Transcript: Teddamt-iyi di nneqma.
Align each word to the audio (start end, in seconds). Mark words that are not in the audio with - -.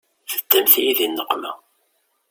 Teddamt-iyi 0.29 0.93
di 0.97 1.07
nneqma. 1.07 1.51